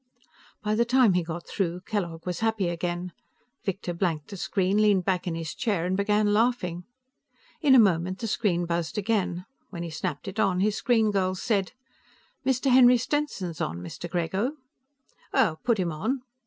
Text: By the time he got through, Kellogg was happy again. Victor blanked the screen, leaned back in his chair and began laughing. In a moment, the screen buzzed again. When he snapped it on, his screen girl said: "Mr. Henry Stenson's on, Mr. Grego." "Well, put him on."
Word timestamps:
By 0.63 0.73
the 0.73 0.83
time 0.83 1.13
he 1.13 1.21
got 1.21 1.45
through, 1.45 1.81
Kellogg 1.81 2.25
was 2.25 2.39
happy 2.39 2.69
again. 2.69 3.11
Victor 3.63 3.93
blanked 3.93 4.29
the 4.29 4.35
screen, 4.35 4.81
leaned 4.81 5.05
back 5.05 5.27
in 5.27 5.35
his 5.35 5.53
chair 5.53 5.85
and 5.85 5.95
began 5.95 6.33
laughing. 6.33 6.85
In 7.61 7.75
a 7.75 7.79
moment, 7.79 8.17
the 8.17 8.25
screen 8.25 8.65
buzzed 8.65 8.97
again. 8.97 9.45
When 9.69 9.83
he 9.83 9.91
snapped 9.91 10.27
it 10.27 10.39
on, 10.39 10.59
his 10.59 10.75
screen 10.75 11.11
girl 11.11 11.35
said: 11.35 11.73
"Mr. 12.43 12.71
Henry 12.71 12.97
Stenson's 12.97 13.61
on, 13.61 13.77
Mr. 13.79 14.09
Grego." 14.09 14.53
"Well, 15.33 15.57
put 15.63 15.77
him 15.77 15.91
on." 15.91 16.23